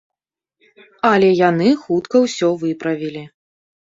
Але 1.09 1.27
яны 1.49 1.67
хутка 1.83 2.17
ўсё 2.25 2.49
выправілі. 2.65 3.23